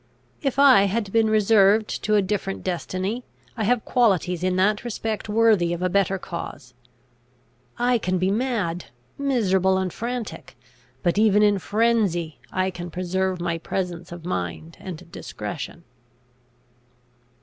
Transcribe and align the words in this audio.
If 0.41 0.57
I 0.57 0.85
had 0.85 1.11
been 1.11 1.29
reserved 1.29 2.01
to 2.05 2.15
a 2.15 2.23
different 2.23 2.63
destiny, 2.63 3.23
I 3.55 3.65
have 3.65 3.85
qualities 3.85 4.43
in 4.43 4.55
that 4.55 4.83
respect 4.83 5.29
worthy 5.29 5.73
of 5.73 5.83
a 5.83 5.89
better 5.91 6.17
cause. 6.17 6.73
I 7.77 7.99
can 7.99 8.17
be 8.17 8.31
mad, 8.31 8.85
miserable, 9.19 9.77
and 9.77 9.93
frantic; 9.93 10.57
but 11.03 11.19
even 11.19 11.43
in 11.43 11.59
frenzy 11.59 12.39
I 12.51 12.71
can 12.71 12.89
preserve 12.89 13.39
my 13.39 13.59
presence 13.59 14.11
of 14.11 14.25
mind 14.25 14.75
and 14.79 15.11
discretion." 15.11 15.83